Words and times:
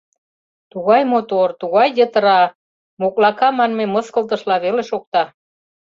Тугай 0.71 1.01
мотор, 1.11 1.49
тугай 1.61 1.89
йытыра,— 1.97 2.41
моклака 2.99 3.49
манме 3.57 3.85
мыскылтышла 3.93 4.55
веле 4.65 4.83
шокта. 4.89 5.23